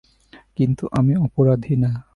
কিন্তু 0.57 0.83
আমি 0.91 1.13
অপরাধী 1.17 1.75
না। 1.75 1.91